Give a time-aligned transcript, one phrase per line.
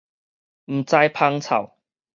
[0.65, 1.73] 毋知芳臭